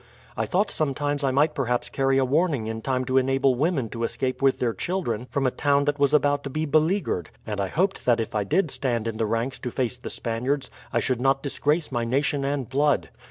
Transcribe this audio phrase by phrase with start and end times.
[0.35, 4.03] I thought sometimes I might perhaps carry a warning in time to enable women to
[4.03, 7.67] escape with their children from a town that was about to be beleaguered, and I
[7.67, 11.21] hoped that if I did stand in the ranks to face the Spaniards I should
[11.21, 13.09] not disgrace my nation and blood.